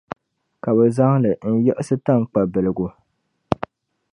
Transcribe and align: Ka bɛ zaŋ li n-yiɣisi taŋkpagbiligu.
Ka 0.63 0.69
bɛ 0.77 0.85
zaŋ 0.95 1.13
li 1.23 1.31
n-yiɣisi 1.53 1.95
taŋkpagbiligu. 2.05 2.87